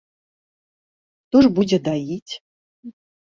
Хто 1.27 1.37
ж 1.45 1.53
будзе 1.59 1.77
даіць? 1.91 2.33